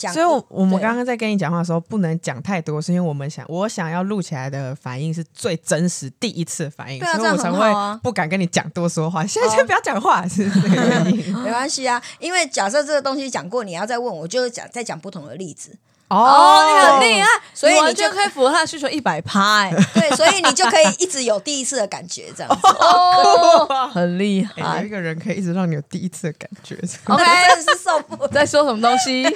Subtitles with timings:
[0.00, 9.26] 讲，所以我，我们刚刚在跟你讲话的时候，不能讲太多，是因为我们想，我想要录起来的反应是最真实、第一次的反应，所以我才会不敢跟你讲多说话。
[9.26, 11.36] 现在先不要讲话，是这个原因。
[11.44, 15.76] 没关系啊，因为假设这个东西讲过，你要再问我，就讲再讲不同的例子，
[16.10, 22.60] 哦，你很厉害，所以你就可以符合他的需求一百趴，哎，对，所以你就可以一直有第一次的感觉，这样子。
[22.80, 24.88] 哦，很厉害有害一。
[24.90, 26.74] 个人可以一直让你有第一次的感觉，
[27.06, 27.24] OK，
[27.54, 29.22] 真是受不了，在说什么东西？
[29.22, 29.30] 录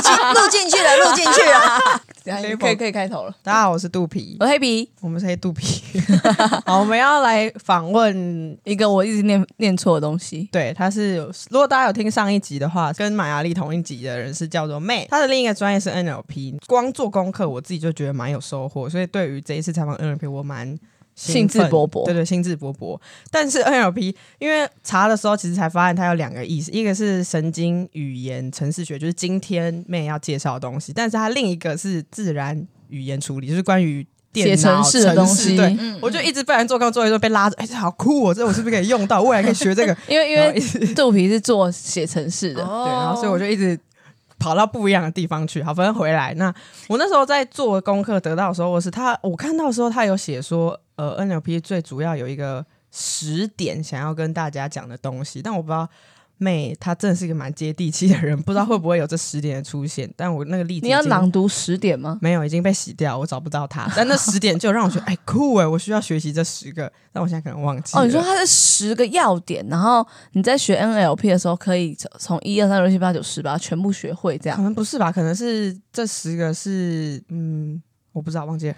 [0.00, 2.00] 进录进去了， 录进去了。
[2.56, 3.34] 可以可以开头了。
[3.42, 5.82] 大家好，我是肚皮，我黑皮，我们是黑肚皮。
[6.64, 10.48] 好，我们要来访问，一个我一直念念错的东西。
[10.52, 11.16] 对，他是
[11.50, 16.56] 如果大家有听上一集的话，跟马雅丽同一集的人是叫做妹，他的另一个专业是 NLP。
[16.66, 20.78] 光做功课，我自己就觉得蛮有收获，所以对于这一次采访 NLP，我蛮。
[21.14, 22.98] 兴致勃勃对对，兴致勃勃。
[23.30, 39.20] 但是 NLP，因为查的时候，其实才发现它有两个意思，一个是神经语言程式学，就是今天妹要介绍的东西，但是它另一个是自然语言处理，就是关于电写脑程式的东西对，嗯我就一直不然做刚做一做被拉着，哎，这好酷哦，这我是不是可以用到？
[39.20, 39.94] 未来可以学这个？
[40.08, 43.78] 因为因为肚皮是做写程式的，哦对，然后所以我就一直
[44.42, 45.62] 跑到不一样的地方去。
[45.62, 46.52] 好，反正回来，那
[46.88, 55.88] 我那时候在做功课得到的时候，我是他，我看到的时候他有写说，呃，NLP 最主要有一个十点想要跟大家讲的东西，但我不知道。
[56.42, 60.12] 妹，她真的是一个蛮接地气的人，不知道会不会有这十点的出现。
[60.16, 62.18] 但我那个例子你要朗读十点吗？
[62.20, 63.90] 没有，已经被洗掉，我找不到它。
[63.96, 67.96] 但那十点就让我觉得，哎，酷哎，我需要学习这十个，但我现在可能忘记。
[67.96, 74.62] 哦，你说它是十个要点，然后你在学 NLP 的时候，可以从从一二三六七八九十把它全部学会，这样可。
[74.62, 75.12] 能不是吧？
[75.12, 77.80] 可能是这十个是嗯，
[78.12, 78.76] 我不知道，忘记了。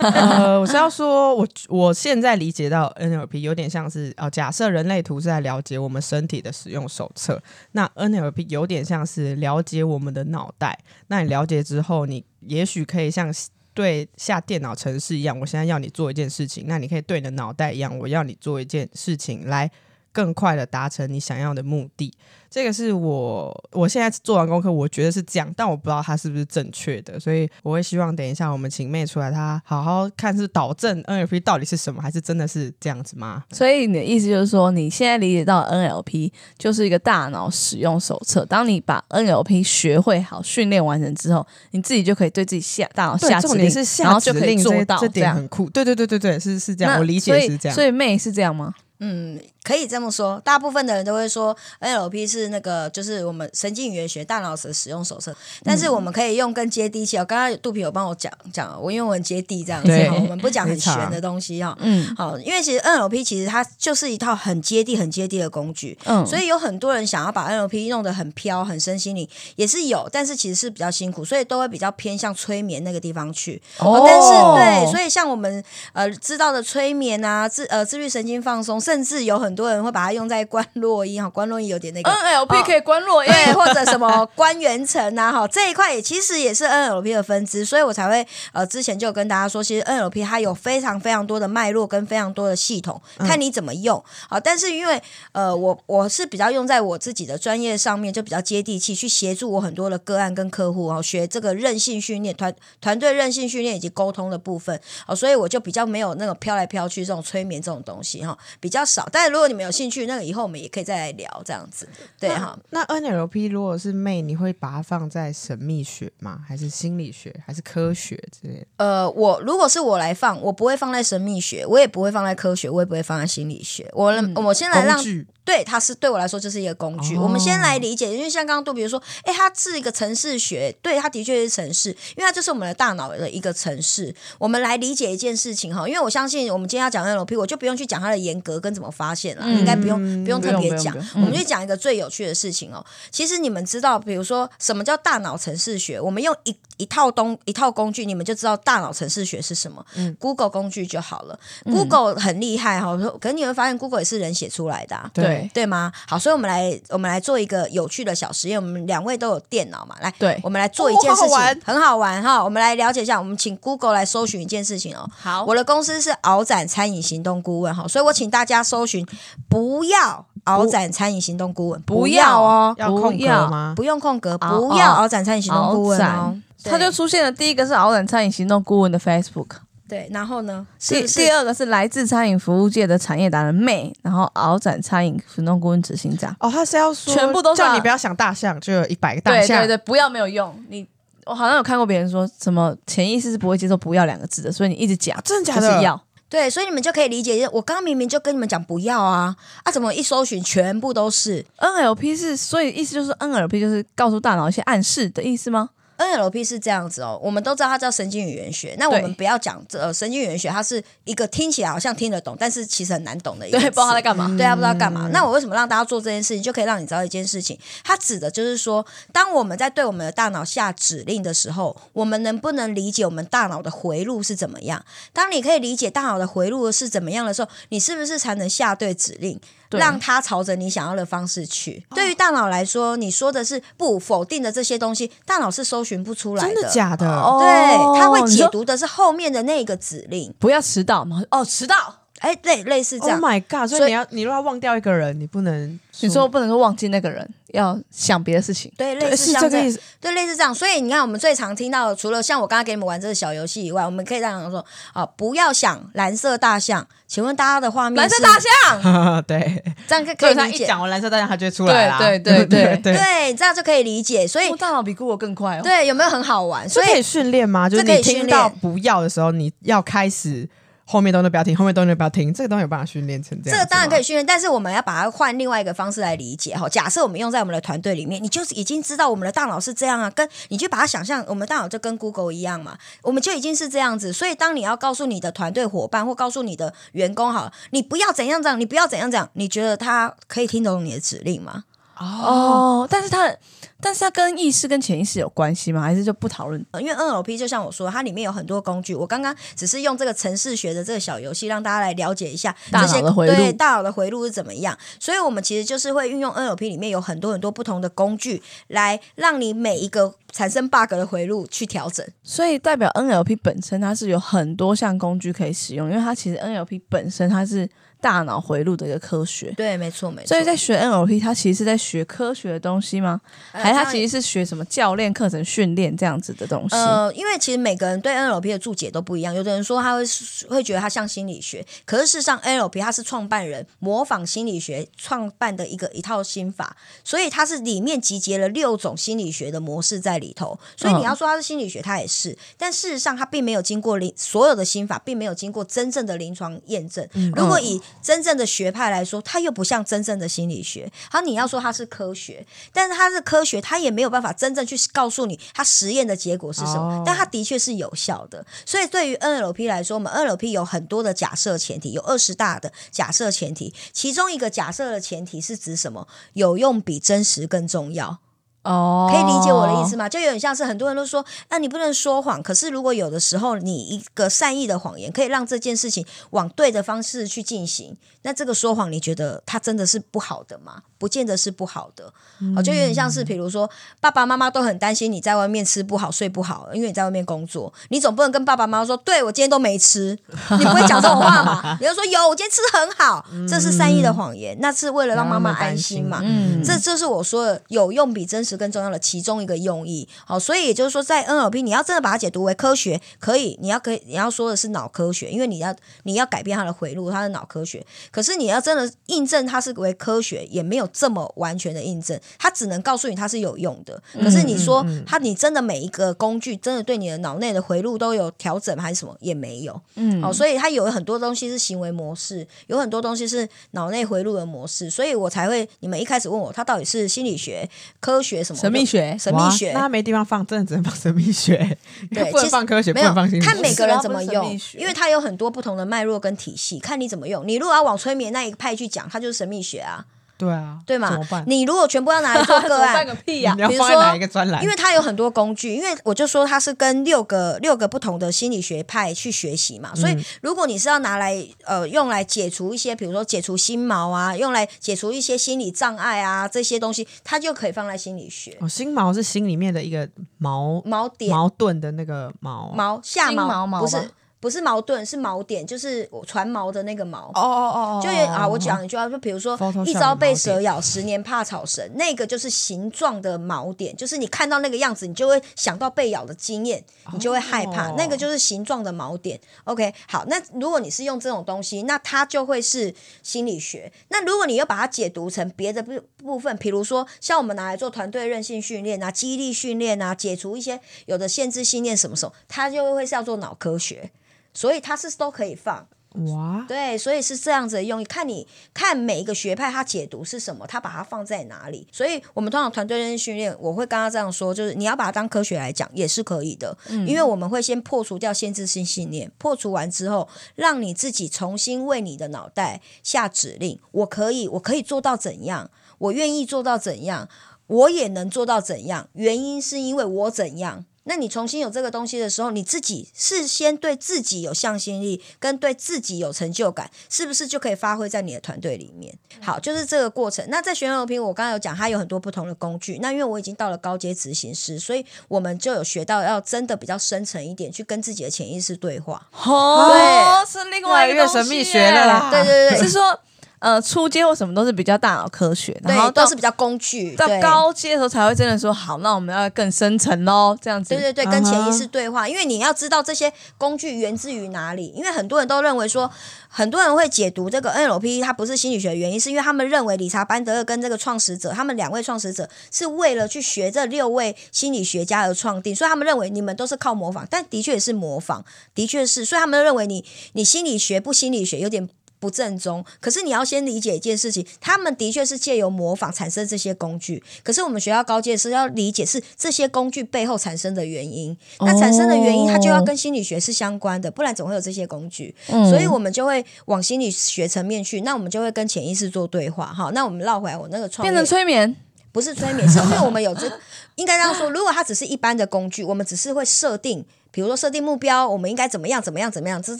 [0.00, 10.78] 呃，我是要说，我我现在理解到 NLP 有点像是哦，假设人类图是在了解我们身体的使用手册，那 NLP 有点像是了解我们的脑袋。
[11.08, 13.32] 那你了解之后，你也许可以像
[13.74, 19.70] 对下电脑程式一样，我现在要你做一件事情，那你可以对你的脑袋一样，我要你做一件事情来
[20.12, 22.12] 更快的达成你想要的目的。
[22.50, 33.42] 这个是我我现在做完功课，我觉得是这样，但我不知道它是不是正确的，所以我会希望等一下我们请妹出来，她好好看是导正 NLP 到底是什么，还是真的是这样子吗？
[33.52, 38.44] 所以你的意思就是说，你现在理解到 NLP 就是一个大脑使用手册。
[38.44, 45.12] 当你把 NLP 学会好、训练完成之后，你自己就可以对自己下大脑下指令，重点是下然后就可以做到这样。
[45.12, 45.70] 点很酷。
[45.70, 47.74] 对对对对对，是是这样，我理解是这样。
[47.74, 48.74] 所以妹是这样吗？
[49.04, 50.40] 嗯，可以这么说。
[50.44, 55.34] 大部分的人都会说 NLP 是那个，就是我们神经语言学大脑的使用手册。
[55.64, 57.24] 但是我们可以用更接地气哦。
[57.24, 61.76] 刚刚杜平有帮我讲讲，我因为我很接地这样子我们不讲很玄的东西哈。
[61.80, 65.96] 嗯好，因为其实 NLP 其实它就是一套很接地、很接地的工具。
[66.04, 73.60] 嗯，所以有很多人想要把 NLP 弄得很飘、很身心灵，也是有，但是其实是比较辛苦，所以都会比较偏向催眠那个地方去。
[73.78, 75.62] 哦但是对，所以像我们
[75.92, 82.10] 呃知道的催眠啊，自呃自律神经放松，甚至有很多人会把它用在关洛音哈，关洛音有点那个。
[82.10, 94.02] NLP 可以关落音，对，或者什么关元层啊，哈，这一块也其实也是 NLP 的分支，所以我才会呃之前就跟大家说，其实 NLP 它有非常非常多的脉络跟非常多的系统，看你怎么用。
[94.28, 95.02] 好，但是因为
[95.32, 104.80] 呃我我是比较用在我自己的专业上面，就比较接地气，去协助我很多的个案跟客户哦，学这个韧性训练、团团队韧性训练以及沟通的部分。
[105.06, 109.08] 哦，所以我就比较没有那个飘来飘去这种催眠这种东西哈，比较少。
[109.10, 111.88] 但是如果你们有兴趣，那个以后我们也可以再来聊这样子，
[112.18, 112.58] 对哈。
[112.70, 116.40] 那 NLP 如果是妹，你会把它放在神秘学吗？
[116.46, 117.34] 还是心理学？
[117.46, 118.66] 还是科学之类的？
[118.76, 123.88] 呃，我如果是我来放，我不会放在神秘学，我也不会放在科学，我也不会放在心理学。
[123.92, 124.98] 我、我先来让
[125.44, 127.16] 对它是对我来说就是一个工具。
[127.16, 134.14] 哦我们先来理解，因为像刚刚杜比如说，哎，它是一个城市学，对，它的确是城市，因为它就是我们的大脑的一个城市。
[134.38, 142.84] 我们来理解一件事情哈，因为我相信我们今天要讲 NLP，我就不用去讲它的严格跟怎么发现了，应该不用不用特别讲我们就讲一个最有趣的事情哦。
[143.10, 146.00] 其实你们知道，比如说什么叫大脑城市学？
[146.00, 149.84] 我们用一一套东一套工具，你们就知道大脑城市学是什么。
[150.18, 151.38] Google 工具就好了。
[151.64, 155.10] Google 很厉害哈，可是你会发现 Google 也是人写出来的、啊。
[155.14, 155.92] 对对吗？
[156.06, 158.60] 好，所以我们来我们来做一个有趣的小实验。
[158.60, 162.44] 我们两位都有电脑嘛，来，对我们来做一件事情，哦好好玩很好玩哈。
[162.44, 165.08] 我们来了解一下，我们请 Google 来搜寻一件事情哦。
[165.16, 169.06] 好我的公司是敖展餐饮行动顾问哈，所以我请大家搜寻，
[169.48, 173.72] 不要敖展餐饮行动顾问，不要哦，要空格吗？
[173.76, 179.48] 不用空格，不要敖展餐饮行动顾问哦它就出现了第一个是敖展餐饮行动顾问的 Facebook，
[179.92, 180.66] 对，然后呢？
[180.78, 186.34] 是第第二个是来自餐饮服务界的产业达人妹，然后敖展餐饮行动顾问执行长。
[186.40, 189.58] 哦，他是要说全部都是啊叫你不要想大象，就有一百个大象。
[189.60, 190.58] 对对对，不要没有用。
[190.70, 190.88] 你
[191.26, 195.70] 我好像有看过别人说什么潜意识是不会接受“不要”两个字的，所以你一直讲，真的假的？
[195.70, 196.02] 就是要。
[196.30, 205.68] 对，所以你们就可以理解，我刚刚明明就跟你们讲不要啊，啊，怎么一搜寻全部都是 NLP 是，所以意思就是 NLP 就是告诉大脑一些暗示的意思吗？
[206.02, 214.26] NLP 是这样子哦，我们都知道它叫神经语言学，那我们不要讲这、呃、神经语言学，它是一个听起来好像听得懂，但是其实很难懂的一个对，不知道他在干嘛。
[214.36, 215.08] 对它不知道干嘛。
[215.12, 217.58] 那我为什么让大家做这件事情，就可以让你知道一件事情？
[217.84, 224.84] 它指的就是说，当我们在对我们的大脑下指令的时候，我们能不能理解我们大脑的回路是怎么样？
[225.12, 229.40] 当你可以理解大脑的回路是怎么样的时候，你是不是才能下对指令？
[229.72, 231.84] 对让它朝着你想要的方式去。
[231.94, 237.08] 对于大脑来说，你说的是不否定的这些东西，大脑是搜寻不出来真的假的？
[237.08, 240.34] 哦对，它会解读的是后面的那个指令。
[240.38, 241.22] 不要迟到吗？
[241.30, 242.01] 哦，迟到。
[242.22, 243.28] 哎，类类似这样 Oh。
[243.28, 243.68] my god！
[243.68, 248.72] 所所以以你要你如果要忘掉一个人，你不能你说不能说忘记那个人，要想别的事情。
[248.76, 249.80] 对，类似像这个意思。
[250.00, 250.54] 对，类似这样。
[250.54, 256.86] 所以你看，我们最常听到的，除了像我刚刚给你们玩这个小游戏以外，我们可以这样说啊，不要想蓝色大象。
[257.08, 260.66] 请问大家的画面是蓝色大象， 对，这样可以他一以理解。
[260.66, 261.98] 讲完蓝色大象，他就会出来啦。
[261.98, 264.26] 对对对对对对，这样就可以理解。
[264.26, 265.60] 所以我大脑比 Google 更快哦。
[265.62, 266.66] 对，有没有很好玩？
[266.66, 267.68] 所以这可以训练吗？
[267.68, 270.48] 就是你听到不要的时候，你要开始
[270.92, 273.58] 后面东西不要听，后面东西不要听，这个东西有办法训练成这样。
[273.58, 274.02] 这个当然可以以。
[274.02, 276.68] 训练，但是我们要把它换另外一个方式来理解哈。
[276.68, 284.12] 假设我们用在我们的团队里面，你就是已经知道我们的大脑是这样啊，跟你就把它想象，我们大脑就跟 Google 一样嘛，我们就已经是这样子。
[284.12, 291.64] 所以当你要告诉你的团队伙伴或告诉你的员工，好了，你不要怎样怎样，你不要怎样怎样，你觉得他可以听懂你的指令吗？
[291.98, 293.32] 哦，但是它，
[293.82, 295.82] 但是它跟意识跟潜意识有关系吗？
[295.82, 296.64] 还是就不讨论？
[296.70, 298.94] 呃因为 NLP 就像我说，它里面有很多工具。
[298.94, 304.78] 我刚刚只是用这个城市学的这个小游戏，让大家来了解一下大这些脑的回路对大脑的回路是怎么样。
[305.00, 312.06] 所以，我们其实就是会运用 NLP 里面有很多很多不同的工具，来让你每一个产生 bug 的回路去调整。
[312.22, 317.68] 所以代表 NLP 本身它是有很多项工具可以使用，因为它其实 NLP 本身它是
[318.02, 319.52] 大脑回路的一个科学。
[319.56, 320.28] 对，没错，没错。
[320.28, 323.20] 所以在学 NLP，它其实是在学科学的东西吗？
[323.52, 326.74] 呃还是它其实是学什么教练课程训练这样子的东西？
[326.74, 330.02] 呃，因为其实每个人对 NLP 的注解都不一样，有的人说他会
[330.48, 340.58] 会觉得它像心理学，可是事实上 NLP 它是创办人模仿心理学创办的一个一套心法，所以它是里面集结了六种心理学的模式在里头。
[340.76, 347.06] 所以你要说它是心理学，它也是，但事实上它并没有经过临所有的心法，并没有经过真正的临床验证。
[347.36, 350.90] 如果以真正的学派来说，它又不像真正的心理学。
[351.10, 358.44] 好，你要说它是科学，但是它是科学，它也没有办法真正去告诉你它实验的结果是什么，哦但它的确是有效的。
[358.64, 366.08] 所以对于 NLP 来说，我们 NLP 有很多的假设前提，有二十大的假设前提，其中一个假设的前提是指什么？
[366.34, 368.18] 有用比真实更重要。
[368.62, 370.08] 哦，可以理解我的意思吗？
[370.08, 372.42] 就有点像是很多人都说，那你不能说谎。
[372.42, 380.82] 可是如果有的时候你一个善意的谎言可以让这件事情往对的方式去进行，那这个说谎你觉得它真的是不好的吗？
[380.98, 382.12] 不见得是不好的。
[382.56, 383.68] 哦，就有点像是比如说
[384.00, 390.16] 爸爸妈妈都很担心你在外面吃不好、睡不好，因为你在外面工作，你总不能跟爸爸妈妈说，对我今天都没吃，
[390.58, 391.76] 你不会讲这种话嘛？
[391.80, 396.20] 你就说有，我今天吃的很好， 这是善意的谎言，那是为了让妈妈安心嘛。
[396.22, 400.08] 嗯，这就是我说的有用比真实更重要的其中一个用意。
[400.24, 407.84] 好，所以也就是说，在 NLP 你要真的把它解读为科学，可以，你要可以你要说的是脑科学，因为你要你要改变它的回路，它的脑科学。
[408.10, 414.02] 可是你要真的印证它是为科学，也没有这么完全的印证，它只能告诉你它是有用的。
[414.14, 419.80] 可是你说它，你真的每一个工具真的对你的脑内的回路都有调整还是什么，也没有。
[419.94, 427.68] 嗯好，所以它有很多东西是行为模式，有很多东西是脑内回路的模式，所以我才会你们一开始问我，它到底是心理学、
[428.00, 431.56] 科学什么神秘学神秘学那他没地方放，真的只能放神秘学，
[432.12, 433.50] 对 其实能放科学，不能放心理学。
[433.50, 437.46] 看每个人怎么用，因为它有很多不同的脉络跟体系，看你怎么用。
[437.46, 440.04] 你如果要往催眠那一派去讲，它就是神秘学啊，
[440.42, 441.44] 对啊，对嘛怎么办？？
[441.46, 444.60] 你如果全部要拿来做 个案办，个屁呀、你要比如说放在哪一个专栏？
[444.60, 460.08] 因为它有很多工具，因为我就说它是跟六个六个不同的心理学派去学习嘛，所以如果你是要拿来呃用来解除一些，比如说解除心毛啊，用来解除一些心理障碍啊这些东西，它就可以放在心理学哦，心毛是心里面的一个
[460.38, 464.10] 矛锚点矛盾的那个矛，毛下金毛毛不是
[464.42, 467.28] 不是矛盾，是锚点，就是我船锚的那个锚。
[467.28, 469.56] 哦哦哦，就啊，我讲一句话，就比如说
[469.86, 479.40] 一朝被蛇咬，十年怕草绳，那个就是形状的锚点，就是你看到那个样子，你就会想到被咬的经验，你就会害怕，哦那个就是形状的锚点。
[479.62, 483.92] OK，好，那如果你是用这种东西，那它就会是心理学。
[484.08, 494.10] 那如果你又把它解读成别的部部分，比如说像我们拿来做团队韧性训练啊、激励训练啊，解除一些有的限制信念什么时候，它就会是要做脑科学，
[494.52, 495.86] 所以它是都可以放。
[496.26, 501.88] 哇，对，所以是这样子的用意，看你看每一个学派它解读是什么，它把它放在哪里。
[501.90, 517.26] 所以我们通常团队认识训练，我会跟他这样说，就是你要把它当科学来讲也是可以的，因为我们会先破除掉限制性信念，破除完之后，让你自己重新为你的脑袋下指令，我可以，我可以做到怎样，我愿意做到怎样，
[517.66, 520.84] 我也能做到怎样，原因是因为我怎样。
[521.04, 529.16] 那你重新有这个东西的时候，你自己事先对自己有向心力，跟对自己有成就感，是不是就可以发挥在你的团队里面？
[529.40, 530.44] 好，就是这个过程。
[530.48, 532.98] 那在学员 OP，我刚刚有讲，它有很多不同的工具。
[533.00, 539.28] 那因为我已经到了高阶执行师，所以我们就有学到要真的比较深层一点，去跟自己的潜意识对话。
[539.44, 543.18] 哦，是另外一个神秘学了啦耶对对对是说
[543.62, 547.14] 呃，初阶或什么都是比较大脑科学，然后对，都是比较工具。
[547.14, 550.88] 到高阶的时候才会真的说好，那我们要更深层喽，这样子。
[550.88, 554.88] 对对对，跟潜意识对话，因为你要知道这些工具源自于哪里。
[554.96, 556.10] 因为很多人都认为说，
[556.48, 571.88] 很多人会解读这个 NLP 它不是心理学的原因，是因为他们认为理查班德尔跟这个创始者，他们两位创始者是为了去学这六位心理学家而创定，所以他们认为你们都是靠模仿，但的确也是模仿，的确是，所以他们认为你你心理学不心理学有点。
[572.22, 585.34] 不正宗，可是你要先理解一件事情，他们的确是借由模仿产生这些工具，可是我们学校高阶是要理解是这些工具背后产生的原因，那产生的原因它就要跟心理学是相关的，不然总会有这些工具？
[585.48, 589.66] 嗯所以我们就会往心理学层面去，那我们就会跟潜意识做对话。
[589.66, 591.74] 哈，那我们绕回来，我那个创变成催眠，
[592.12, 593.50] 不是催眠，是因为我们有这，
[593.96, 594.48] 应该这样说。
[594.50, 599.76] 如果它只是一般的工具，我们只是会设定，比如说设定目标，我们应该怎么样怎么样怎么样，这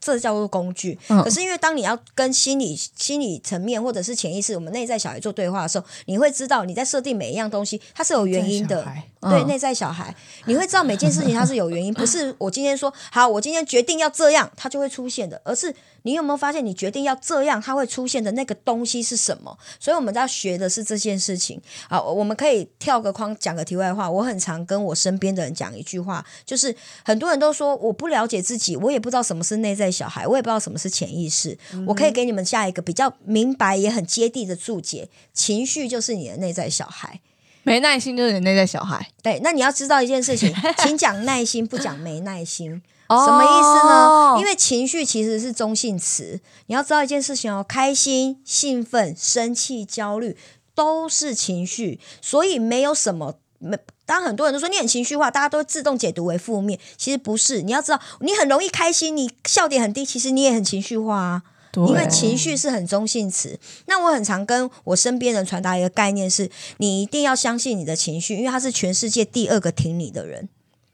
[0.00, 0.98] 这叫做工具。
[1.08, 8.86] 嗯可是因为当你要跟心理心理层面或者是潜意识，我们内在小孩做对话的时候，你会知道你在设定每一样东西，它是有原因的
[9.22, 10.14] 对，嗯内在小孩，
[10.46, 19.56] 你会知道每件事情它是有原因，不是我今天说好，我今天决定要这样，它就会出现的，而是你有没有发现，你决定要这样，它会出现的那个东西是什么？
[19.78, 21.60] 所以我们要学的是这件事情。
[21.88, 24.10] 好，我们可以跳个框，讲个题外话。
[24.10, 26.74] 我很常跟我身边的人讲一句话，就是
[27.04, 31.56] 很多人都说我不了解自己，我也不知道什么是内在小孩，我也不知道什么是潜意识。
[31.86, 37.20] 我可以给你们下一个比较明白也很接地的注解：情绪就是你的内在小孩。
[37.62, 39.10] 没耐心就是你内在小孩。
[39.22, 40.52] 对，那你要知道一件事情，
[40.82, 42.82] 请讲耐心，不讲没耐心。
[43.08, 44.36] 什什么意思呢？
[44.38, 50.36] 因为情绪其实是中性词，你要知道一件事情哦，开心、兴奋、生气、焦虑
[50.74, 53.76] 都是情绪，所以没有什么没。
[54.06, 57.62] 当很多人都说你很情绪化，大家都会自动解读为负面，其实不是。
[57.62, 61.42] 你要知道，你很容易开心，你笑点很低，其实你也很情绪化啊。
[61.72, 63.58] 对因为情绪是很中性词。
[63.86, 70.48] 那我很常跟我身边人传达一个概念是，你一定要相信你的情绪，因为他是全世界第二个挺你的人。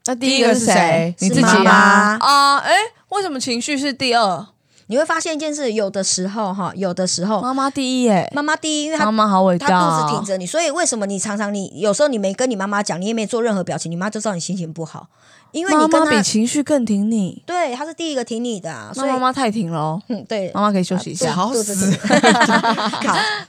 [0.07, 1.15] 那第一个是谁谁？
[1.19, 2.19] 你自己是妈啊？
[2.19, 2.75] 妈啊，哎，
[3.11, 4.47] 为什么情绪是第二？
[4.88, 15.09] 你会发现一件事，有的时候哈，有的时候妈妈第一耶，妈妈第一，因为她妈妈好伟大她大，肚子挺着你，所以为什么你常常你有时候你没跟你妈妈讲，你也没做任何表情，你妈就知道你心情不好，
[15.52, 20.50] 因为妈你跟她妈比情绪更挺你，对，她是第一个挺你的啊，所以那妈妈太挺了哦， 嗯对。
[20.54, 21.33] 妈妈可以休息一下。
[21.33, 21.54] 好 好，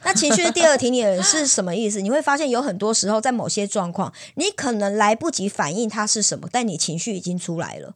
[0.03, 2.01] 那情绪是第二挺你的人是什么意思？
[2.01, 7.93] 你会发现有很多时候在某些状况，你可能来不及反应它是什么，但你情绪已经出来了。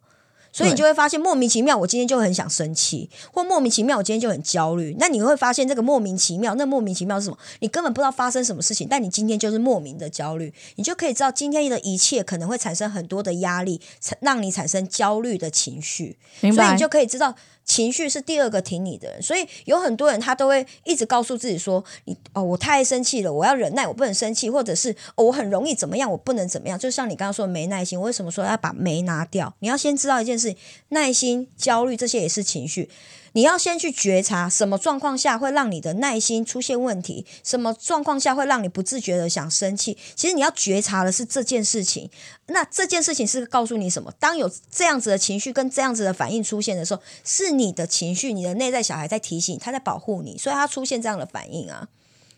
[0.54, 4.94] 所以你就会发现莫名其妙，我今天就很想生气，或莫名其妙我今天就很焦虑。
[5.00, 7.36] 那你会发现这个莫名其妙，那莫名其妙是什么？
[7.58, 16.16] 你根本不知道发生什么事情，但你今天就是莫名的焦虑，你就可以知道今天的一切可能会产生很多的压力，产让你产生焦虑的情绪。
[16.40, 17.34] 明白所以你就可以知道
[17.64, 19.22] 情绪是第二个挺你的人。
[19.22, 29.54] 所以有很多人他都会一直告诉自己说：“你哦，我太生气了，我要忍耐，我不能生气，或者是、哦、我很容易怎么样，我不能怎么样。”就像你刚刚说没耐心，为什么说要把没拿掉？
[29.60, 30.54] 你要先知道一件事：
[30.90, 32.90] 耐心、焦虑这些也是情绪。
[33.34, 39.98] 你要先去觉察什么状况下会让你的耐心出现问题，什么状况下会让你不自觉的想生气。
[40.14, 42.08] 其实你要觉察的是这件事情。
[42.46, 44.12] 那这件事情是告诉你什么？
[44.20, 51.88] 当有这样子的情绪跟这样子的反应出现的时候，是你的情绪，你的内在小孩在提醒，他在保护你，所以他出现这样的反应啊。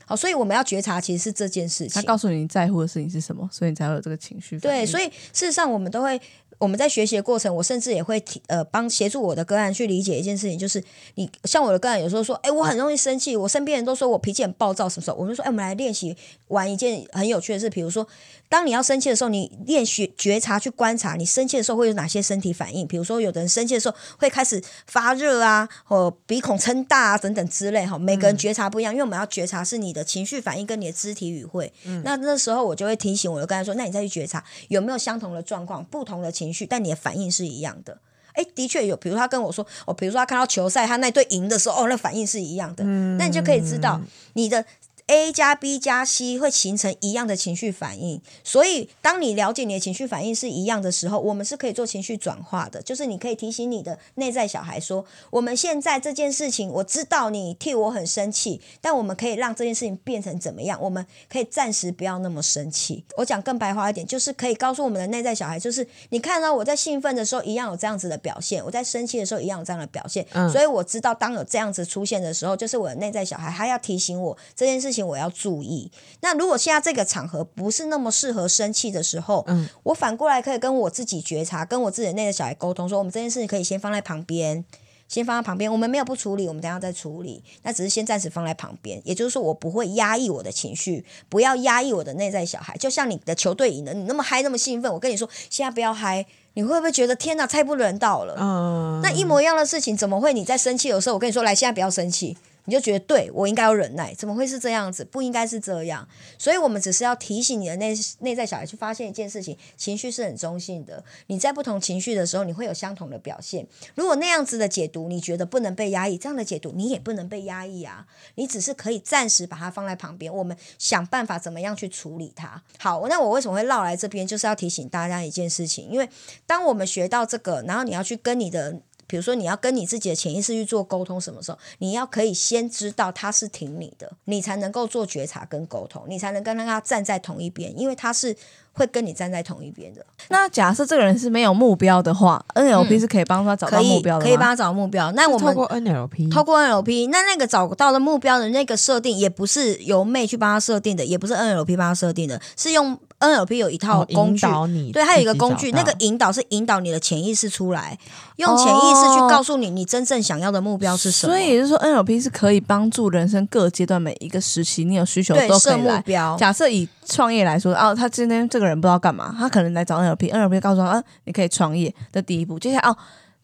[0.06, 1.90] 好，所以我们要觉察，其实是这件事情。
[1.90, 4.58] 他告诉你你在乎的事情是什么，所以你才会有这个情绪。
[4.58, 6.18] 对，所以事实上我们都会。
[6.58, 10.82] 我们在学习的过程，我甚至也会提呃帮协助我的个案去理解一件事情，就是
[11.16, 15.16] 你像我的个案有时候说，哎，我很容易生气，我身边人都说我脾气很暴躁，什么时候？
[15.16, 16.16] 我们说，哎，我们来练习
[16.48, 18.06] 玩一件很有趣的事，比如说，
[18.48, 22.86] 当你要生气的时候，你练习觉察去观察，你生气的时候会有哪些身体反应？
[22.86, 27.98] 比如说，有的人生气的时候会开始发热啊，或鼻孔撑大啊等等之类哈。
[27.98, 31.72] 每个人觉察不一样，因为我们要觉察是你的情绪反应跟你的肢体语汇。
[32.02, 37.26] 那那时候我就会提醒我的个案说，那你再去觉察有没有相同的状况，不同的情绪，但你的反应。
[37.30, 37.98] 是一样的，
[38.32, 38.96] 哎，的确有。
[38.96, 42.84] 比如他跟我说，哦，比如说他看到球赛，他那队赢的时候，哦，那反应是一样的。
[43.18, 44.00] 那你就可以知道
[44.34, 44.64] 你的。
[45.08, 52.82] A 加 B 加 C 会形成一样的情绪反应，所以当你了解你的情绪反应是一样的时候，我们是可以做情绪转化的。
[52.82, 60.76] 就是你可以提醒你的内在小孩说：“我们现在这件事情，我知道你替我很生气，但我们可以让这件事情变成怎么样？
[60.82, 70.26] 我们可以暂时不要那么生气。”我讲更白话一点，就是可以告诉我们的内在小孩，就是你看到我在兴奋的时候一样有这样子的表现，我在生气的时候一样有这样的表现。
[70.50, 75.90] 所以我知道，当有这样子出现的时候，就是我的内在小孩，他要提醒我这件事情，我要注意。
[76.20, 84.64] 那如果现在这个场合不是那么适合生气的时候，嗯，我反过来可以跟我自己觉察，跟我自己的内在小孩沟通，说我们这件事情可以先放在旁边，
[85.08, 89.00] 先放在旁边，我们没有不处理，我们等下再处理，那只是先暂时放在旁边。
[89.04, 92.76] 也就是说，我不会压抑我的情绪，不要压抑我的内在小孩。
[92.76, 98.36] 就像你的球队赢了，你那么嗨，那么兴奋，我跟你说，现在不要嗨，你会不会觉得天哪，太不人道了？
[98.38, 102.36] 嗯，那一模一样的事情，怎么会你在生气的时候，我跟你说，来，现在不要生气。
[102.66, 105.04] 你就觉得对我应该要忍耐，怎么会是这样子？
[105.04, 106.06] 不应该是这样。
[106.38, 111.02] 所以，我们只是要提醒你的内内在小孩去发现一件事情：情绪是很中性的。
[111.28, 113.66] 你在不同情绪的时候，你会有相同的表现。
[113.94, 118.06] 如果那样子的解读，你觉得不能被压抑，这样的解读你也不能被压抑啊。
[118.34, 122.62] 你只是可以暂时把它放在旁边，我们想办法怎么样去处理它。
[122.78, 124.26] 好，那我为什么会绕来这边？
[124.26, 126.08] 就是要提醒大家一件事情：因为
[126.46, 128.80] 当我们学到这个，然后你要去跟你的。
[129.06, 138.36] 比如说，你要跟你自己的潜意识去做沟通，什么时候你要可以先知道他是挺你的，你才能够做觉察跟沟通，你才能跟他站在同一边，因为他是。
[138.78, 140.04] 会跟你站在同一边的。
[140.28, 145.10] 那假设这个人是没有目标的话，NLP 是可以帮他找到目标的，可以帮他找目标。
[145.12, 154.46] 那我们透过 NLP，透过 NLP，那那个找到的目标的那个设定，也不是由妹去帮他设定的，也不是 NLP 帮他设定的，是用 NLP 有一套工具，
[154.92, 157.98] 对，它有一个工具，那个引导是引导你的潜意识出来，
[158.36, 161.32] 用潜意识去告诉你你真正想要的目标是什么。
[161.32, 166.36] 所以也就是说，NLP 是可以帮助人生各阶段每一个时期，你有需求都可以目标。
[166.36, 172.58] 假设以创业来说，哦，他今天这个人不知道干嘛，他可能来找 NLP，NLP 告诉他，啊，你可以创业的第一步。
[172.58, 172.96] 接下来，哦，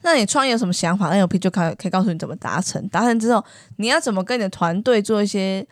[0.02, 2.86] 那你创业有什么想法？NLP 就可可以告诉你怎么达成。
[2.88, 3.42] 达成之后，
[3.76, 5.66] 你要怎么跟你的团队做一些。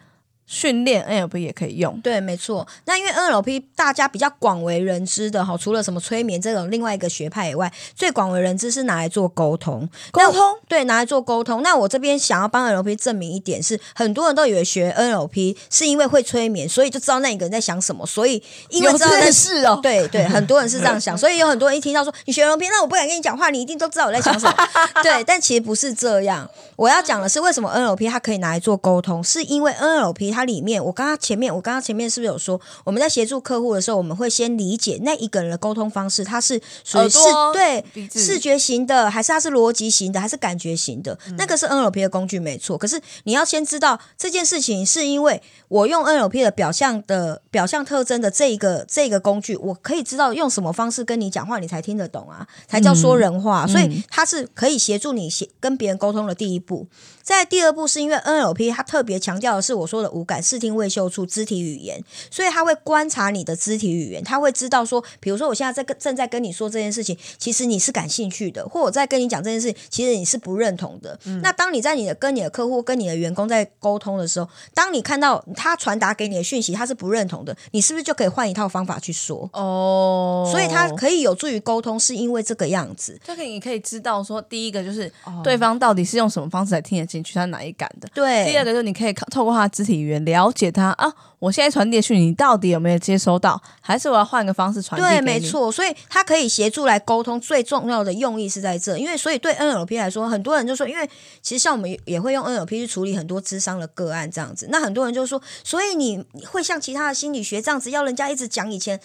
[0.51, 2.67] 训练 NLP 也可以用，对，没错。
[2.85, 9.89] 那因为 NLP 大家比较广为人知的哈，除了什么催眠这种另外一个学派以外，最广为人知是拿来做沟通。
[10.11, 11.63] 沟通对，拿来做沟通。
[11.63, 18.05] 那我这边想要帮 NLP 证明一点是，很多人都以为学 NLP 是因为会催眠，所以就知道那一个人在想什么。
[18.05, 21.17] 所以因为知道在是哦，对对，很多人是这样想。
[21.17, 24.55] 所以有很多人一听到说你学 NLP，那我不敢跟你讲话，你一定都知道我在想什么。
[25.05, 26.51] 对，但其实不是这样。
[26.75, 31.11] 我要讲的是为什么 NLP 它可以拿来做沟通，是因为 NLP 它里面我刚刚。
[31.20, 37.18] 前面我刚刚前面是不是有说，我们在协助客户的时候，我们会先理解那一个人的沟通方式，他是属于视
[37.53, 41.18] 对视觉型的，还是他是逻辑型的，还是感觉型的？
[41.37, 42.79] 那个是 NLP 的工具没错。
[42.79, 53.66] 可是你要先知道这件事情，是因为我用 NLP 的表象的表象特征的这一个这个工具，我可以知道用什么方式跟你讲话，你才听得懂啊，才叫说人话。
[53.66, 56.87] 所以它是可以协助你协跟别人沟通的第一步。
[57.22, 71.18] 在第二步，是因为 NLP 它特别强调的是我说的五感：视听、未、嗅、触、肢体语言，所以他会观察你的肢体语言，他会知道说，比如说我现在在跟正在跟你说这件事情，其实你是感兴趣的，或我在跟你讲这件事情，其实你是不认同的。
[71.42, 79.48] 那当你在你的跟你的客户、跟你的员工在沟通的时候，当你看到他传达给你的讯息，他是不认同的，你是不是就可以换一套方法去说？
[79.52, 85.12] 哦，所以他可以有助于沟通，是因为这个样子，就可以你可以知道说，第一个就是
[85.44, 88.09] 对方到底是用什么方式来听得进去，他哪一感的。
[88.14, 91.12] 对，第二个就是你可以透过他的肢体语言了解他啊。
[91.38, 93.59] 我现在传递讯，你到底有没有接收到？
[93.81, 95.07] 还是我要换个方式传递？
[95.07, 95.73] 对，没错。
[95.73, 98.99] 所以他可以协助来沟通，最重要的用意是在这。
[98.99, 101.09] 因为所以对 NLP 来说，很多人就说，因为
[101.40, 104.68] 其实像我们也会用 NLP 去处理很多智商的个案这样子。
[104.70, 109.01] 那很多人就说，所以你会像其他的心理学这样子，要人家一直讲以前。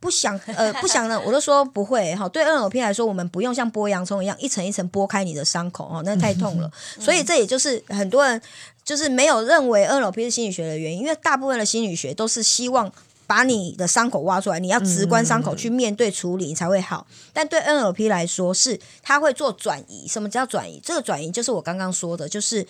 [0.00, 2.28] 不想呃 不想呢，我都说不会哈。
[2.28, 6.70] 对 NLP 来说，我们不用像剥洋葱一样一层一层剥开你的伤口哦，那太痛了。
[7.00, 8.40] 所以这也就是很多人
[8.84, 12.92] 就是没有认为 NLP 是心理学的原因，因为大部分的心理学都是希望。
[13.28, 17.04] 把你的伤口挖出来，你要直观伤口去面对处理，你才会好。
[17.32, 20.06] 但对 NLP 来说，是它会做转移。
[20.06, 20.80] 什么叫转移？
[20.80, 22.64] 这个转移就是我刚刚说的，就是。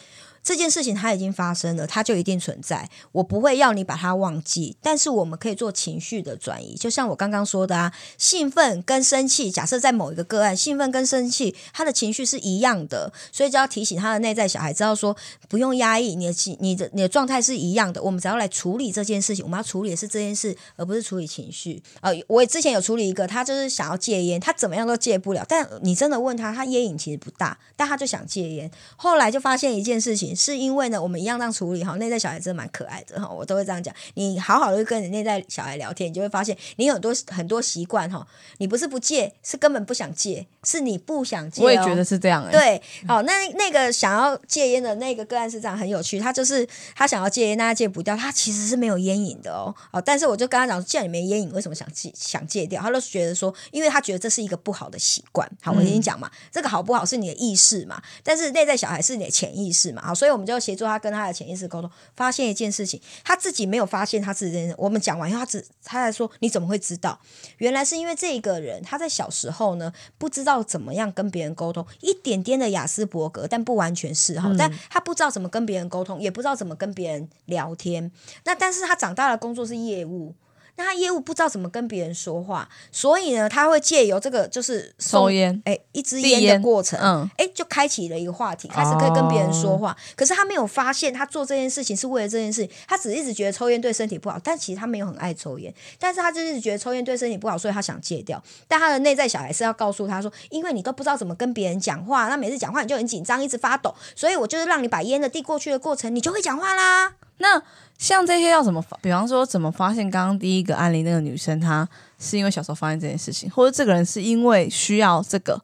[0.46, 2.88] 这件事情它已经发生了，它就一定存在。
[3.10, 6.76] 我不会要你把它忘记，但是我们可以做情绪的转移。
[6.76, 15.16] 就像我刚刚说的啊，兴奋跟生气，假设在某一个个案，兴奋跟生气，他的情绪是一样的，所以就要提醒他的内在小孩知道说，
[15.48, 18.00] 不用压抑，你的情、你的、你的状态是一样的。
[18.00, 21.82] 我们只要来处理这件事情，我们要处理的是这件事，而不是处理情绪。
[22.02, 25.44] 呃，我也之前有处理一个，他就是想要戒烟，他怎么样都戒不了。
[25.48, 28.70] 但你真的问他，他烟瘾其实不大，但他就想戒烟。
[28.94, 30.35] 后来就发现一件事情。
[30.36, 33.94] 是因为呢，我们一样这样处理哈，内在小孩真的蛮可爱的哈，我都会这样讲。
[34.14, 38.26] 你好好的跟你内在小孩聊天，你就会发现你有很多很多习惯哈，
[38.58, 41.62] 你不是不戒，是根本不想戒，是你不想戒。
[41.62, 42.46] 我也觉得是这样。
[42.50, 46.20] 对，好，那那个想要戒烟的那个个案是这样，很有趣。
[46.20, 49.74] 他就是他想要戒烟，但他戒不掉，他其实是没有烟瘾的哦。
[49.90, 52.82] 好，但是我就跟他讲，既然你没烟瘾，为什么想戒想戒掉？
[52.82, 55.50] 他就觉得说，因为他觉得这是一个不好的习惯。
[55.62, 60.02] 好，我跟你讲嘛，这个好不好是你的意识嘛，但是内在小孩是你的潜意识嘛。
[60.06, 60.96] 好，所以我们就协助他。
[61.06, 64.74] 跟他的潜意识沟通，发现一件事情，他自己没有发现他自己。
[64.76, 67.20] 我们讲完以后，他只他在说：“你怎么会知道？
[67.58, 74.52] 原来是因为这个人他在小时候呢，不知道怎么样跟别人沟通，一点点的雅斯伯格，但不完全是哈。
[74.58, 78.10] 但他不知道怎么跟别人沟通，也不知道怎么跟别人聊天。
[78.44, 80.34] 那但是他长大了工作是业务。”
[80.76, 89.96] 那他业务不知道怎么跟别人说话，所以呢，他会借由这个就是抽烟，哎，一支烟的过程，嗯，哎，就开启了一个话题，开始可以跟别人说话。
[90.14, 98.42] 可是他没有发现，他做这件事情是为了这件事情，他只一直觉得抽烟对身体不好，但其实他没有很爱抽烟，但是他就是觉得抽烟对身体不好，所以他想戒掉。
[98.68, 107.14] 但他的内在小孩是要告诉他说，因为你都不知道怎么跟别人讲话，那每次讲话你就很紧张，一直发抖，所以我就是让你把烟的递过去的过程，你就会讲话啦。
[107.38, 107.60] 那
[107.98, 108.84] 像这些要怎么？
[109.00, 115.60] 比方说，怎么发现刚刚第一个案例那个女生，她是因为小时候发现这件事情，或者这个人是因为需要这个，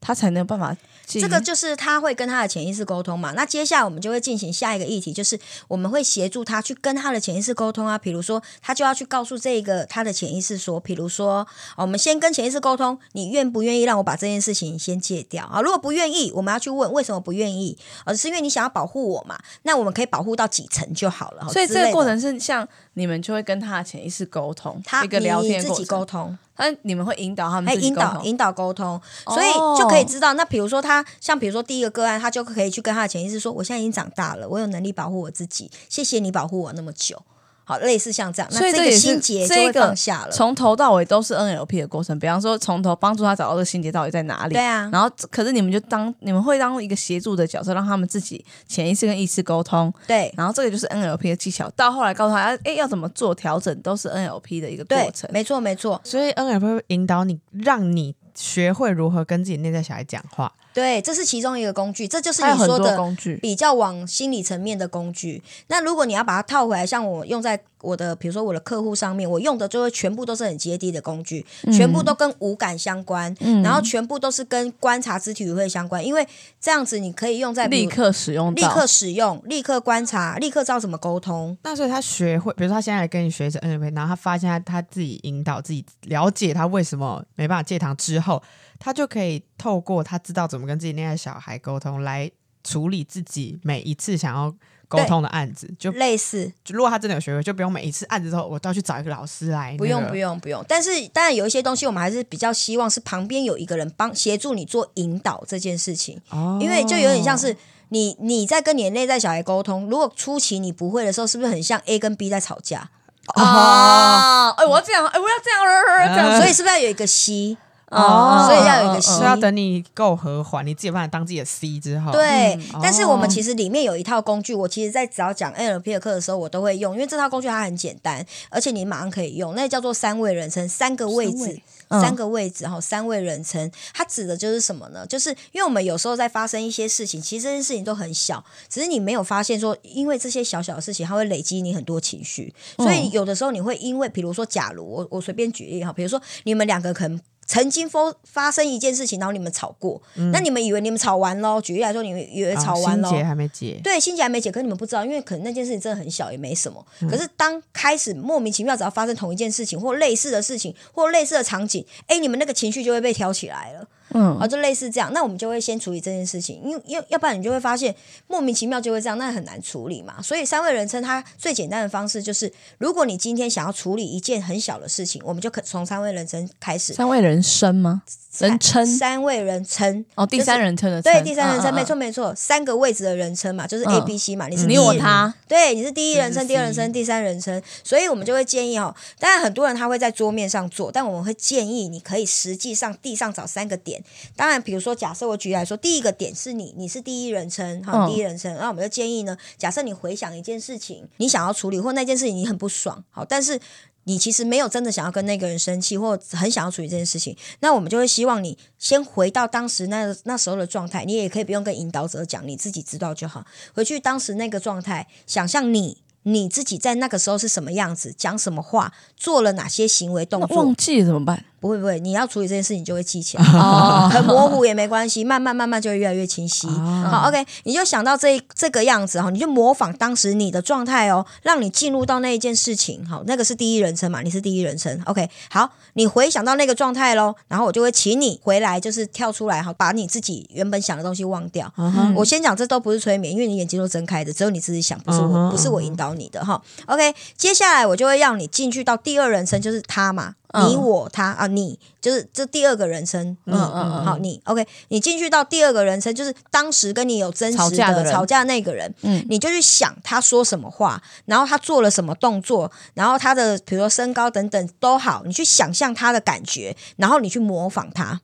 [0.00, 0.76] 她才能有办法。
[1.18, 3.32] 这个就是他会跟他的潜意识沟通嘛？
[3.32, 7.98] 那接下来我们就会进行下一个议题，就是我们会协助他去跟他的潜意识沟通啊。
[7.98, 11.46] 比如说，他就要去告诉这个他的潜意识说，比如说，
[11.76, 15.60] 我们先跟潜意识沟通，你愿不愿意让我把这件事情先戒掉啊？
[15.60, 19.38] 如果不愿意，我们要去问为什么不愿意，而是因为你想要保护我嘛？
[19.62, 21.48] 那我们可以保护到几层就好了。
[21.48, 26.36] 所以这个过程是像你们就会跟他的潜意识沟通，他一个聊天自己沟通。
[26.56, 30.34] 那你们会引导他们，引导引导沟通，所以就可以知道。
[30.34, 37.22] 那比如说他，像比如说第一个个案，他就可以去跟他的潜意识说：“我现在已经长大了，我有能力保护我自己，谢谢你保护我那么久。”
[37.70, 40.32] 好，类似像这样，所以这个心结就会放下了。
[40.32, 42.18] 从头到尾都是 NLP 的过程。
[42.18, 44.54] 比方说，从头帮助他找到这个心结到底在哪里。
[44.54, 44.90] 对啊。
[44.92, 49.92] 然后，可是你们就当你们会当一个协助的角色，让他们自己潜意识跟意识沟通。
[50.08, 50.34] 对。
[50.36, 51.70] 然后这个就是 NLP 的技巧。
[51.76, 55.30] 到后来告诉他，哎，要怎么做调整，都是 NLP 的一个过程。
[55.32, 56.00] 没错，没错。
[56.02, 60.50] 所以 NLP 会引导你，让你学会如何跟自己内在小孩讲话。
[60.72, 65.42] 对，这是其中一个工具，这就是你说的工具，比较往心理层面的工具。
[65.66, 76.26] 那如果你要把它套回来，像我用在我的，比如说我的客户上面，我用的就会全部都是很接地的工具，全部都跟五感相关，然后全部都是跟观察肢体语汇相关，因为
[76.60, 81.56] 这样子你可以用在立刻使用，立刻使用，立刻观察，立刻知道怎么沟通。
[81.62, 88.42] 那所以他学会，比如说他现在跟你学着 NLP，然后他发现他他自己引导自己了解他为什么没办法戒糖之后。
[88.82, 92.30] 他就可以透过他知道怎么跟自己那些小孩沟通，来
[92.64, 94.54] 处理自己每一次想要
[94.88, 96.52] 沟通的案子，就类似。
[96.68, 99.76] 如果他真的有学会，就不用每一次案子之后我都要去找一个老师来。
[99.78, 100.64] 不用不用不用。
[100.68, 106.20] 但是当然有一些东西，我们还是比较希望是旁边有一个人帮协助你做引导这件事情。
[106.30, 106.58] 哦。
[106.60, 107.56] 因为就有点像是
[107.90, 112.90] 你你在跟你的内在小孩沟通，如果初期你不会的时候，是不是很像 A 跟 B 在吵架？
[113.36, 114.52] 哦！
[114.56, 117.56] 哎，我要这样，哎，我要这样，这样，所以是不是要有一个 C？
[117.90, 122.12] 哦，所以要有一个 C，要等你够和缓，你自己把它当自己的 C 之后。
[122.12, 129.56] 对，但是我们其实里面有一套工具，我其实在只要讲 NLP 的课的时候，我都会用，因为这套工具它很简单，而且你马上可以用。
[129.56, 135.04] 那叫做三位人称，三个位置，三个位置哈，三位人称，它指的就是什么呢？
[135.06, 147.20] 就是因为我们有时候在发生一些事情，其实这件事情都很小，只是你没有发现说，因为这些小小的事情，它会累积你很多情绪，所以有的时候你会因为，比如说，假如我我随便举例哈，比如说你们两个可能。
[147.50, 150.00] 曾经发发生一件事情，然后你们吵过，
[150.32, 151.60] 那你们以为你们吵完喽？
[151.60, 153.08] 举例来说，你们以为吵完喽？
[153.08, 156.86] 啊心结还没解，对，心结还没解，可是你们不知道，因为可能那件事情真的很小，也没什么。
[157.00, 163.84] 嗯可是当开始莫名其妙，只要发生同一件事情或类似的事情或类似的场景，哎，你们那个情绪就会被挑起来了。
[164.12, 167.94] 嗯啊，就类似这样，那我们就会先处理这件事情，因为要要不然你就会发现
[168.26, 170.20] 莫名其妙就会这样，那很难处理嘛。
[170.22, 176.92] 所以三位人称它最简单的方式就是，如果你今天想要处理一件很小的事情，我们就可从三位人称开始。
[176.92, 178.02] 三位人生吗？
[178.38, 188.94] 人称三位人称哦，第三人称的对第三人称，嗯嗯没错没错，三个位置的人称嘛，就是嗯 A、B、C 嘛，你是你我他，对，你是第一人称、第二人称、第三人称，所以我们就会建议哦。
[189.18, 193.99] 当然，很多人他会在桌面上做，但我们会建议你可以实际上地上找三个点。
[194.36, 203.60] 当然，比如说，假设我举例来说，第一个点是你，你是第一人称，哈，嗯第一人称，那我们就建议呢，假设你回想一件事情，你想要处理或那件事情你很不爽，好，但是。
[204.04, 213.44] 你其实没有真的想要跟那个人生气，或很想要处理这件事情，那我们就会希望你先回到当时那那时候的状态，你也可以不用跟引导者讲，你自己知道就好。
[213.74, 220.74] 回去当时那个状态，想象你你自己在那个时候是什么样子，讲什么话，做了哪些行为动作忘。
[220.74, 221.44] 记怎么办？
[221.60, 223.44] 不会不会，你要处理这件事情就会记起来。
[223.52, 226.66] 哦很模糊也没关系，慢慢慢慢就会越来越清晰。
[226.66, 233.04] 好，OK，你就想到这这个样子哈，你就模仿当时你的状态哦，让你进入到那一件事情。
[233.06, 235.00] 好，那个是第一人称嘛，你是第一人称。
[235.04, 241.70] OK，好，你回想到那个状态喽，然后我就会请你回来，就是跳出来哈，把你自己原本想的东西忘掉。
[242.16, 246.60] 我先讲，这都不是催眠，因为你眼睛都睁开的，只有你自己想，不是我，嗯不是我引导你的哈。
[246.86, 254.04] OK，接下来我就会让你进去到第二人称，就是他嘛，嗯你我他啊，你就是这第二个人生，你，嗯嗯嗯。
[254.04, 259.24] 好，你 OK，你进去到第二个人生，就是当时跟你有真实的吵架那个人，嗯。
[259.28, 268.20] 你就去想他说什么话，然后他做了什么动作，然后他的比如说身高等等都好，你去想象他的感觉，然后你去模仿他。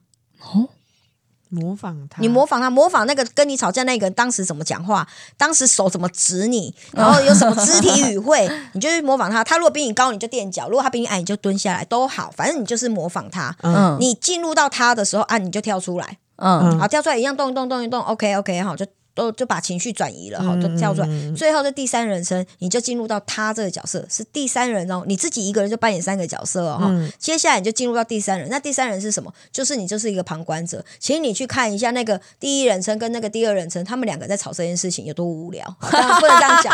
[1.49, 5.07] 模仿他，你模仿他，模仿那个跟你吵架那个人当时怎么讲话，
[5.37, 9.43] 当时手怎么指你，然后有什么肢体语汇， 你就去模仿他。
[9.43, 13.55] 他如果比你高，你就垫脚；如果他比你矮，你就蹲下来，都好，反正你就是模仿他。
[13.61, 13.97] 嗯。
[13.99, 16.79] 你进入到他的时候啊，你就跳出来，嗯。
[16.79, 18.85] 好，跳出来一样动一动，动一动，OK OK，好，就
[19.17, 21.07] 都就把情绪转移了，好，就跳出来。
[21.35, 29.33] 最后这第三人称，你就进入到他这个角色，是第三人哦，你自己一个人就扮演三个角色哦，哈接下来你就进入到第三人，那第三人是什么？
[29.51, 36.71] 就是你就是一个旁观者，请你去看一下那个第一人称跟那个第二人称，他们两个在吵这件事情有多无聊，不能这样讲。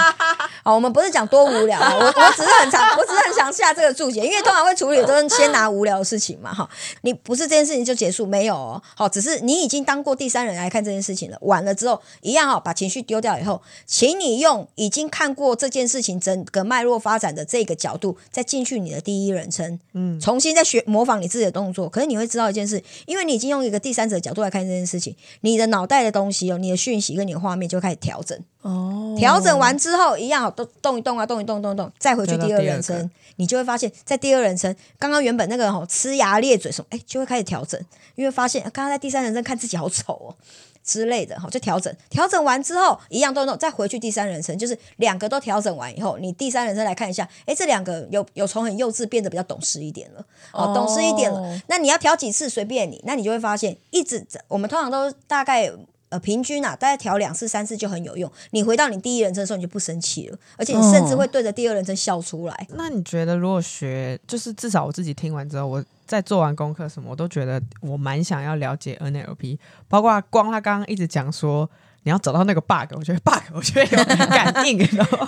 [0.63, 6.69] 好，我们不是讲多无聊啊，我我只是很常，我只是很想下这个注解，因为通常会处理都是先拿无聊的事情嘛，哈，
[7.03, 28.37] 你不是这件事情就结束没有哦，好，只是你已经当过第三人来看这件事情了，完了之后一样哈，把情绪丢掉以后，请你用已经看过这件事情整个脉络发展的这个角度，再进去你的第一人称，嗯，重新再学模仿你自己的动作，可是你会知道一件事，因为你已经用一个第三者的角度来看这件事情，你的脑袋的东西哦，你的讯息跟你的画面就开始调整。
[28.61, 37.79] 哦调整完之后，一样都动一动啊，动一动，动一动，再回去第二人称，你就会发现，在第二人称，刚刚原本那个吼呲牙咧嘴什么，哎，就会开始调整，
[38.15, 40.35] 因为发现刚刚在第三人称看自己好丑哦。
[40.83, 51.39] 之类的，哈，就调整，调整完之后，一样都弄，再回去第三人称，就是两个都调整完以后，你第三人称来看一下，哎，这两个有有从很幼稚变得比较懂事一点了，哦，懂事一点了。
[51.39, 55.71] 哦，那你要调几次随便你，那你就会发现，一直我们通常都大概
[56.13, 58.31] 呃平均啊，大概调两次三次就很有用。
[58.51, 62.67] 你回到你第一人称的时候，你就不生气了，而且你甚至会对着第二人称笑出来。
[62.75, 71.67] 那你觉得，如果学，就是至少我自己听完之后，我在做完功课什么，我都觉得我蛮想要了解 NLP，包括光他刚刚一直讲说
[72.03, 74.77] 你要找到那个 bug，我觉得 bug 我觉得有感 应，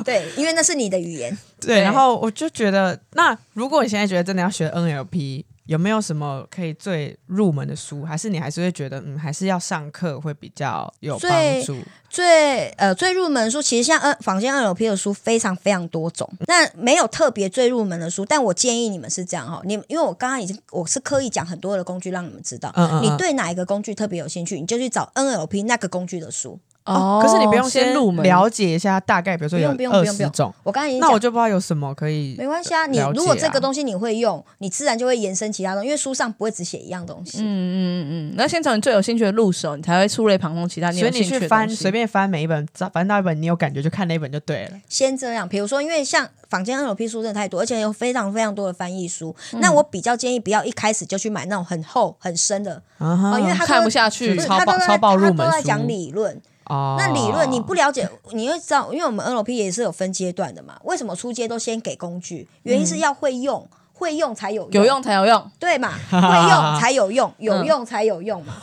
[0.03, 1.35] 对，因为那是你的语言。
[1.59, 8.03] 对，然后我就觉得，那如果你现在觉得真的要学 NLP，有没有什么可以最入门的书？
[8.05, 11.77] 还是你还是会觉得，嗯，还是要上课会比较有帮最助？
[12.09, 26.59] 最呃最入门的书，其实像 N 坊间 NLP 的书非常非常多种，那没有特别最入门的书，但我建议你们是这样哈，你因为我刚刚已经我是刻意讲很多的工具让你们知道，嗯嗯嗯你对哪一个工具特别有兴趣，你就去找 NLP 那个工具的书。
[26.85, 28.23] 哦可是你不用先入门。
[28.23, 37.39] 了解一下大概，比如说有不用不用二十种，我刚刚已经那我就不知道有什么可以没关系啊，你如果这个啊东西你会用，你自然就会延伸其他东西，因为书上不会只写一样东西。
[37.39, 44.71] 嗯嗯嗯嗯，那先从你最有兴趣的入手，你才会触类旁通其他你所以你有兴趣的去翻随便翻每一本，找翻到一本你有感觉就看那一本就对了。
[44.87, 49.59] 先这样，比如说，因为像坊间 NLP 书真的太多，而且有非常非常多的翻译书，嗯。
[49.59, 60.75] 那我比较建议不要一开始就去买那种很厚很深的，啊因为他看不下去他都在爆超爆入他门书都在讲理论，哦，那理论你不了解，你会知道，因为我们 NLP 也是有分阶段的嘛。
[60.83, 62.47] 为什么出阶都先给工具？
[62.63, 63.67] 原因是要会用。
[63.97, 65.51] 会用才有用有用才有用。
[65.57, 65.93] 对嘛？
[66.11, 68.53] 会用才有用，有嗯用才有用嘛，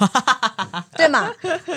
[0.94, 1.30] 对嘛？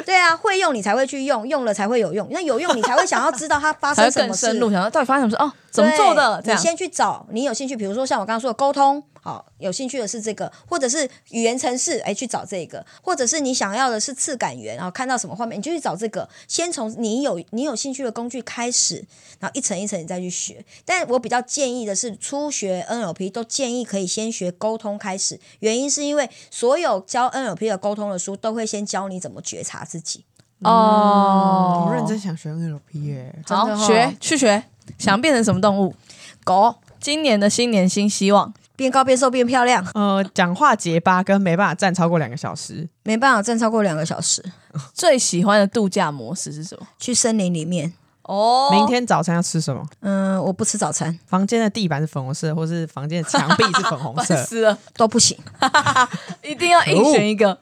[0.05, 2.27] 对啊，会用你才会去用，用了才会有用。
[2.31, 4.69] 那有用你才会想要知道它发生什么事 更深入，。
[4.69, 5.49] 想要到底发生什么事哦？
[5.71, 6.43] 怎么做的？
[6.45, 16.29] 你先去找你有兴趣，比如说像我刚刚说的沟通，好，有兴趣的是这个，或者是语言程式，哎，去找这个，或者是你想要的是次感源，然后看到什么画面，你就去找这个。
[16.47, 19.03] 先从你有你有兴趣的工具开始，
[19.39, 20.63] 然后一层一层你再去学。
[20.85, 30.23] 但我比较建议的是，初学 NLP 都建议可以先学沟通开始，原因是因为所有教 NLP 的沟通的书都会先教你怎么觉察自己。
[30.59, 34.63] 哦我认真想学 NLP 耶，好哦学去学，
[34.99, 35.95] 想变成什么动物？
[36.43, 44.43] 狗今年的新年新希望，变高变瘦变漂亮，呃，讲话结巴跟没办法站超过两个小时，没办法站超过两个小时，
[44.93, 46.85] 最喜欢的度假模式是什么？
[46.99, 47.93] 去森林里面。
[48.27, 49.85] 哦明天早餐要吃什么？
[49.99, 54.35] 嗯，我不吃早餐房间的地板是粉红色，或是房间的墙壁是粉红烦色？
[54.43, 55.37] 死了，都不行。
[56.41, 57.55] 一定要硬选一个，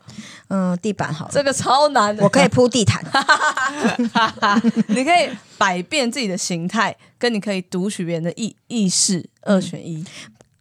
[0.47, 2.23] 嗯，地板好了，这个超难的。
[2.23, 3.03] 我可以铺地毯。
[4.87, 10.05] 你可以百变自己的形态，跟你可以读取别人的意意识，二选一。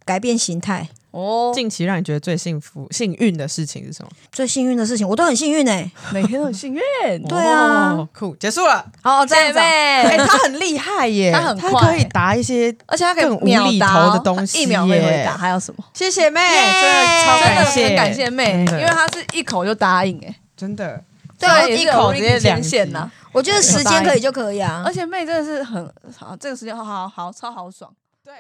[0.05, 0.89] 改变形态。
[1.11, 4.11] 哦，近期让你觉得最幸福、幸运的事情是什么？
[4.33, 6.81] 最幸运的事情，我都很幸运哎、每天都很幸运。
[7.29, 8.83] 对啊哦酷，结束了。
[9.03, 9.63] 好，这样姐子哦。
[9.63, 12.75] 哎、妹，他很厉害耶，他很快可以答一些。
[12.87, 15.37] 而且他可以秒答哦厘头的东西一秒内回答。
[15.37, 15.85] 还有什么？
[15.93, 21.05] 谢谢妹，耶真的超感谢，很感谢妹，因为她是一口就答应哎，真的
[21.39, 23.11] 对一口直接有牵两线呐。
[23.33, 24.91] 我觉得时间可以就可以啊而。
[24.91, 27.93] 且妹真的是很好，这个时间好好好超豪爽。
[28.25, 28.33] 对。